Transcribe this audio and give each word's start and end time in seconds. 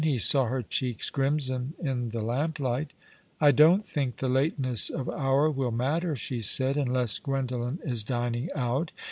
He 0.03 0.17
saw 0.17 0.45
her 0.47 0.63
cheeks 0.63 1.11
crimson 1.11 1.75
in 1.79 2.09
the 2.09 2.23
lamplight." 2.23 2.89
I 3.39 3.51
don't 3.51 3.85
think 3.85 4.17
the 4.17 4.27
lateness 4.27 4.89
of 4.89 5.07
hour 5.07 5.47
will 5.51 5.69
matter," 5.69 6.15
she 6.15 6.41
said, 6.41 6.75
"unless 6.75 7.19
Gwendolen 7.19 7.77
is 7.85 8.03
diniDg 8.03 8.49
out. 8.55 8.91